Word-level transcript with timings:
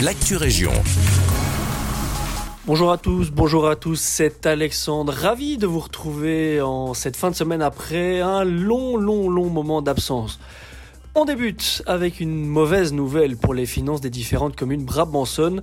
l'actu 0.00 0.36
région. 0.36 0.72
Bonjour 2.66 2.92
à 2.92 2.98
tous, 2.98 3.30
bonjour 3.30 3.66
à 3.68 3.76
tous, 3.76 3.98
c'est 3.98 4.44
Alexandre, 4.44 5.12
ravi 5.12 5.56
de 5.56 5.66
vous 5.66 5.78
retrouver 5.78 6.60
en 6.60 6.92
cette 6.92 7.16
fin 7.16 7.30
de 7.30 7.34
semaine 7.34 7.62
après 7.62 8.20
un 8.20 8.44
long, 8.44 8.96
long, 8.96 9.30
long 9.30 9.48
moment 9.48 9.80
d'absence. 9.80 10.38
On 11.14 11.24
débute 11.24 11.82
avec 11.86 12.20
une 12.20 12.44
mauvaise 12.44 12.92
nouvelle 12.92 13.38
pour 13.38 13.54
les 13.54 13.64
finances 13.64 14.02
des 14.02 14.10
différentes 14.10 14.54
communes 14.54 14.84
brabançonnes. 14.84 15.62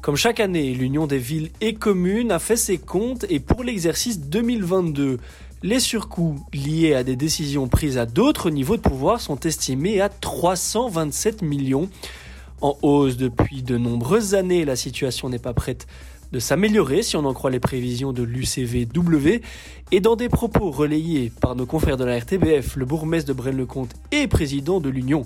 Comme 0.00 0.16
chaque 0.16 0.38
année, 0.38 0.74
l'Union 0.74 1.08
des 1.08 1.18
villes 1.18 1.50
et 1.60 1.74
communes 1.74 2.30
a 2.30 2.38
fait 2.38 2.56
ses 2.56 2.78
comptes 2.78 3.24
et 3.30 3.40
pour 3.40 3.64
l'exercice 3.64 4.20
2022, 4.20 5.18
les 5.64 5.80
surcoûts 5.80 6.36
liés 6.52 6.94
à 6.94 7.02
des 7.02 7.16
décisions 7.16 7.66
prises 7.66 7.98
à 7.98 8.06
d'autres 8.06 8.50
niveaux 8.50 8.76
de 8.76 8.82
pouvoir 8.82 9.20
sont 9.20 9.40
estimés 9.40 10.00
à 10.00 10.08
327 10.08 11.42
millions. 11.42 11.88
En 12.62 12.78
hausse 12.82 13.16
depuis 13.16 13.64
de 13.64 13.76
nombreuses 13.76 14.34
années, 14.34 14.64
la 14.64 14.76
situation 14.76 15.28
n'est 15.28 15.40
pas 15.40 15.52
prête 15.52 15.88
de 16.30 16.38
s'améliorer 16.38 17.02
si 17.02 17.16
on 17.16 17.24
en 17.24 17.34
croit 17.34 17.50
les 17.50 17.58
prévisions 17.58 18.12
de 18.12 18.22
l'UCVW. 18.22 19.42
Et 19.90 19.98
dans 20.00 20.14
des 20.14 20.28
propos 20.28 20.70
relayés 20.70 21.32
par 21.40 21.56
nos 21.56 21.66
confrères 21.66 21.96
de 21.96 22.04
la 22.04 22.16
RTBF, 22.20 22.76
le 22.76 22.84
bourgmestre 22.84 23.26
de 23.26 23.32
Braine-le-Comte 23.32 23.90
et 24.12 24.28
président 24.28 24.78
de 24.78 24.88
l'Union, 24.90 25.24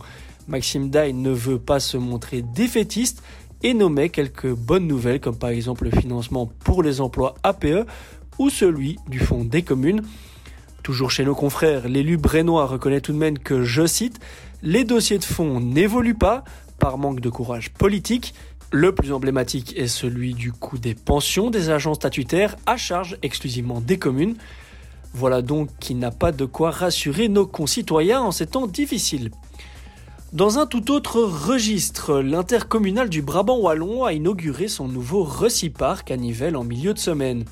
Maxime 0.48 0.88
Daille 0.88 1.12
ne 1.12 1.30
veut 1.30 1.58
pas 1.58 1.78
se 1.78 1.98
montrer 1.98 2.40
défaitiste 2.40 3.22
et 3.62 3.74
nommait 3.74 4.08
quelques 4.08 4.50
bonnes 4.54 4.86
nouvelles 4.86 5.20
comme 5.20 5.36
par 5.36 5.50
exemple 5.50 5.84
le 5.84 5.90
financement 5.90 6.50
pour 6.64 6.82
les 6.82 7.02
emplois 7.02 7.34
APE 7.42 7.86
ou 8.38 8.48
celui 8.48 8.96
du 9.08 9.18
fonds 9.18 9.44
des 9.44 9.60
communes. 9.60 10.00
Toujours 10.82 11.10
chez 11.10 11.24
nos 11.24 11.34
confrères, 11.34 11.86
l'élu 11.86 12.16
brénois 12.16 12.64
reconnaît 12.64 13.02
tout 13.02 13.12
de 13.12 13.18
même 13.18 13.38
que, 13.38 13.62
je 13.62 13.86
cite, 13.86 14.20
les 14.62 14.84
dossiers 14.84 15.18
de 15.18 15.24
fonds 15.24 15.60
n'évoluent 15.60 16.14
pas 16.14 16.44
manque 16.94 17.20
de 17.20 17.28
courage 17.28 17.70
politique. 17.70 18.34
Le 18.70 18.92
plus 18.92 19.12
emblématique 19.12 19.76
est 19.76 19.88
celui 19.88 20.34
du 20.34 20.52
coût 20.52 20.78
des 20.78 20.94
pensions 20.94 21.50
des 21.50 21.70
agents 21.70 21.94
statutaires 21.94 22.56
à 22.66 22.76
charge 22.76 23.16
exclusivement 23.22 23.80
des 23.80 23.98
communes. 23.98 24.36
Voilà 25.12 25.42
donc 25.42 25.70
qui 25.80 25.94
n'a 25.94 26.10
pas 26.10 26.30
de 26.30 26.44
quoi 26.44 26.70
rassurer 26.70 27.28
nos 27.28 27.46
concitoyens 27.46 28.20
en 28.20 28.30
ces 28.30 28.46
temps 28.46 28.66
difficiles. 28.66 29.30
Dans 30.32 30.58
un 30.58 30.66
tout 30.66 30.90
autre 30.90 31.22
registre, 31.22 32.20
l'intercommunal 32.20 33.08
du 33.08 33.22
Brabant 33.22 33.58
Wallon 33.58 34.04
a 34.04 34.12
inauguré 34.12 34.68
son 34.68 34.88
nouveau 34.88 35.24
Reciparc 35.24 36.10
à 36.10 36.16
Nivelles 36.16 36.56
en 36.56 36.64
milieu 36.64 36.92
de 36.92 36.98
semaine. 36.98 37.44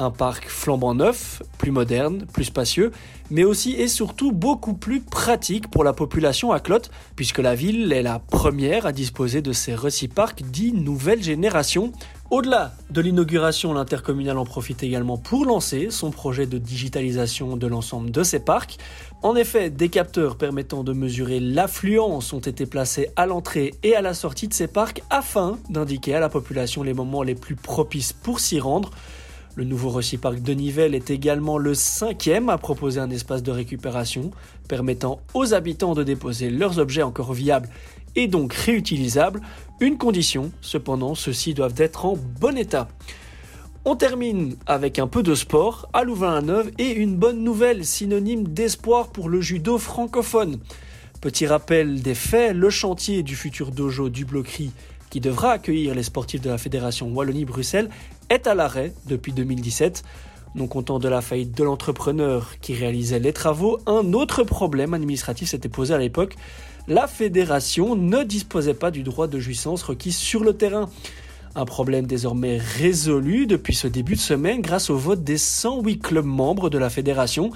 Un 0.00 0.12
parc 0.12 0.48
flambant 0.48 0.94
neuf, 0.94 1.42
plus 1.58 1.72
moderne, 1.72 2.24
plus 2.32 2.44
spacieux, 2.44 2.92
mais 3.32 3.42
aussi 3.42 3.72
et 3.72 3.88
surtout 3.88 4.30
beaucoup 4.30 4.74
plus 4.74 5.00
pratique 5.00 5.68
pour 5.68 5.82
la 5.82 5.92
population 5.92 6.52
à 6.52 6.60
Clotte, 6.60 6.92
puisque 7.16 7.40
la 7.40 7.56
ville 7.56 7.92
est 7.92 8.02
la 8.02 8.20
première 8.20 8.86
à 8.86 8.92
disposer 8.92 9.42
de 9.42 9.52
ces 9.52 9.74
reciparcs 9.74 10.42
dits 10.44 10.72
nouvelle 10.72 11.20
génération. 11.20 11.92
Au-delà 12.30 12.74
de 12.90 13.00
l'inauguration, 13.00 13.72
l'intercommunal 13.72 14.38
en 14.38 14.44
profite 14.44 14.84
également 14.84 15.18
pour 15.18 15.44
lancer 15.44 15.88
son 15.90 16.12
projet 16.12 16.46
de 16.46 16.58
digitalisation 16.58 17.56
de 17.56 17.66
l'ensemble 17.66 18.12
de 18.12 18.22
ces 18.22 18.38
parcs. 18.38 18.78
En 19.22 19.34
effet, 19.34 19.68
des 19.68 19.88
capteurs 19.88 20.36
permettant 20.36 20.84
de 20.84 20.92
mesurer 20.92 21.40
l'affluence 21.40 22.32
ont 22.32 22.38
été 22.38 22.66
placés 22.66 23.08
à 23.16 23.26
l'entrée 23.26 23.74
et 23.82 23.96
à 23.96 24.00
la 24.00 24.14
sortie 24.14 24.46
de 24.46 24.54
ces 24.54 24.68
parcs 24.68 25.02
afin 25.10 25.58
d'indiquer 25.70 26.14
à 26.14 26.20
la 26.20 26.28
population 26.28 26.84
les 26.84 26.94
moments 26.94 27.24
les 27.24 27.34
plus 27.34 27.56
propices 27.56 28.12
pour 28.12 28.38
s'y 28.38 28.60
rendre. 28.60 28.92
Le 29.58 29.64
nouveau 29.64 29.88
Reciparc 29.88 30.40
de 30.40 30.52
Nivelles 30.54 30.94
est 30.94 31.10
également 31.10 31.58
le 31.58 31.74
cinquième 31.74 32.48
à 32.48 32.58
proposer 32.58 33.00
un 33.00 33.10
espace 33.10 33.42
de 33.42 33.50
récupération 33.50 34.30
permettant 34.68 35.20
aux 35.34 35.52
habitants 35.52 35.94
de 35.94 36.04
déposer 36.04 36.48
leurs 36.48 36.78
objets 36.78 37.02
encore 37.02 37.32
viables 37.32 37.68
et 38.14 38.28
donc 38.28 38.52
réutilisables. 38.52 39.40
Une 39.80 39.98
condition, 39.98 40.52
cependant, 40.60 41.16
ceux-ci 41.16 41.54
doivent 41.54 41.74
être 41.78 42.04
en 42.04 42.16
bon 42.16 42.56
état. 42.56 42.86
On 43.84 43.96
termine 43.96 44.54
avec 44.66 45.00
un 45.00 45.08
peu 45.08 45.24
de 45.24 45.34
sport 45.34 45.88
à 45.92 46.04
Louvain-la-Neuve 46.04 46.70
et 46.78 46.92
une 46.92 47.16
bonne 47.16 47.42
nouvelle 47.42 47.84
synonyme 47.84 48.46
d'espoir 48.46 49.08
pour 49.08 49.28
le 49.28 49.40
judo 49.40 49.76
francophone. 49.76 50.60
Petit 51.20 51.48
rappel 51.48 52.00
des 52.00 52.14
faits, 52.14 52.54
le 52.54 52.70
chantier 52.70 53.24
du 53.24 53.34
futur 53.34 53.72
dojo 53.72 54.08
du 54.08 54.24
Bloquerie 54.24 54.70
qui 55.10 55.20
devra 55.20 55.52
accueillir 55.52 55.94
les 55.94 56.02
sportifs 56.02 56.40
de 56.40 56.50
la 56.50 56.58
Fédération 56.58 57.08
Wallonie-Bruxelles, 57.08 57.88
est 58.30 58.46
à 58.46 58.54
l'arrêt 58.54 58.92
depuis 59.06 59.32
2017. 59.32 60.02
Non 60.54 60.66
content 60.66 60.98
de 60.98 61.08
la 61.08 61.20
faillite 61.20 61.56
de 61.56 61.62
l'entrepreneur 61.62 62.58
qui 62.60 62.74
réalisait 62.74 63.18
les 63.18 63.32
travaux, 63.32 63.78
un 63.86 64.12
autre 64.12 64.44
problème 64.44 64.94
administratif 64.94 65.50
s'était 65.50 65.68
posé 65.68 65.94
à 65.94 65.98
l'époque. 65.98 66.36
La 66.86 67.06
fédération 67.06 67.94
ne 67.94 68.22
disposait 68.24 68.74
pas 68.74 68.90
du 68.90 69.02
droit 69.02 69.26
de 69.26 69.38
jouissance 69.38 69.82
requis 69.82 70.12
sur 70.12 70.42
le 70.42 70.54
terrain. 70.54 70.88
Un 71.54 71.64
problème 71.64 72.06
désormais 72.06 72.56
résolu 72.56 73.46
depuis 73.46 73.74
ce 73.74 73.86
début 73.88 74.14
de 74.14 74.20
semaine 74.20 74.62
grâce 74.62 74.90
au 74.90 74.96
vote 74.96 75.22
des 75.22 75.38
108 75.38 75.98
clubs 75.98 76.24
membres 76.24 76.70
de 76.70 76.78
la 76.78 76.88
fédération. 76.88 77.50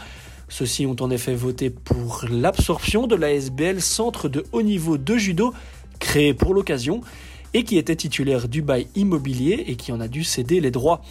Ceux-ci 0.48 0.84
ont 0.84 0.96
en 1.00 1.10
effet 1.10 1.34
voté 1.34 1.70
pour 1.70 2.24
l'absorption 2.30 3.06
de 3.06 3.16
la 3.16 3.32
SBL 3.32 3.80
Centre 3.80 4.28
de 4.28 4.44
haut 4.52 4.62
niveau 4.62 4.98
de 4.98 5.16
judo 5.16 5.54
créé 5.98 6.34
pour 6.34 6.52
l'occasion 6.52 7.00
et 7.54 7.64
qui 7.64 7.78
était 7.78 7.96
titulaire 7.96 8.48
du 8.48 8.62
bail 8.62 8.86
immobilier 8.94 9.64
et 9.66 9.76
qui 9.76 9.92
en 9.92 10.00
a 10.00 10.08
dû 10.08 10.24
céder 10.24 10.60
les 10.60 10.70
droits. 10.70 11.02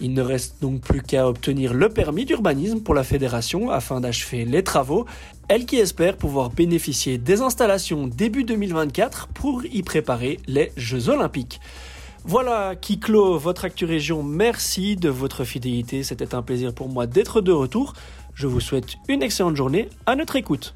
Il 0.00 0.12
ne 0.12 0.20
reste 0.20 0.56
donc 0.60 0.82
plus 0.82 1.00
qu'à 1.00 1.26
obtenir 1.26 1.72
le 1.72 1.88
permis 1.88 2.26
d'urbanisme 2.26 2.80
pour 2.80 2.94
la 2.94 3.02
fédération 3.02 3.70
afin 3.70 4.00
d'achever 4.00 4.44
les 4.44 4.62
travaux, 4.62 5.06
elle 5.48 5.64
qui 5.64 5.76
espère 5.76 6.16
pouvoir 6.16 6.50
bénéficier 6.50 7.16
des 7.16 7.40
installations 7.40 8.06
début 8.06 8.44
2024 8.44 9.28
pour 9.28 9.64
y 9.64 9.82
préparer 9.82 10.38
les 10.46 10.72
Jeux 10.76 11.08
olympiques. 11.08 11.60
Voilà 12.24 12.74
qui 12.74 12.98
clôt 12.98 13.38
votre 13.38 13.64
Actu 13.64 13.84
Région. 13.84 14.22
Merci 14.22 14.96
de 14.96 15.08
votre 15.08 15.44
fidélité. 15.44 16.02
C'était 16.02 16.34
un 16.34 16.42
plaisir 16.42 16.74
pour 16.74 16.88
moi 16.88 17.06
d'être 17.06 17.40
de 17.40 17.52
retour. 17.52 17.94
Je 18.34 18.48
vous 18.48 18.60
souhaite 18.60 18.96
une 19.08 19.22
excellente 19.22 19.56
journée 19.56 19.88
à 20.06 20.16
notre 20.16 20.36
écoute. 20.36 20.74